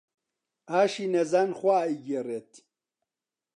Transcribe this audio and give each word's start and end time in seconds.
ئاشی 0.69 1.05
نەزان 1.13 1.49
خوا 1.59 1.77
ئەیگێڕێت 1.85 2.51